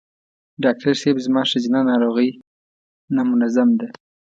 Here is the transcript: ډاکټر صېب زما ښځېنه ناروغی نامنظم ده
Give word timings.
ډاکټر 0.63 0.93
صېب 1.01 1.17
زما 1.25 1.41
ښځېنه 1.49 1.79
ناروغی 1.89 2.29
نامنظم 3.15 3.69
ده 3.79 3.87